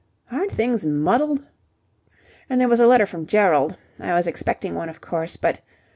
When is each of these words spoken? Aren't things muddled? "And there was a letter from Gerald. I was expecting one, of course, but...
Aren't 0.31 0.49
things 0.51 0.83
muddled? 0.83 1.45
"And 2.49 2.59
there 2.59 2.67
was 2.67 2.79
a 2.79 2.87
letter 2.87 3.05
from 3.05 3.27
Gerald. 3.27 3.77
I 3.99 4.15
was 4.15 4.25
expecting 4.25 4.73
one, 4.73 4.89
of 4.89 4.99
course, 4.99 5.37
but... 5.37 5.61